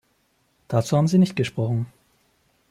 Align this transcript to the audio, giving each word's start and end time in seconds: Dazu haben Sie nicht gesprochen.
Dazu 0.67 0.97
haben 0.97 1.07
Sie 1.07 1.19
nicht 1.19 1.35
gesprochen. 1.35 1.85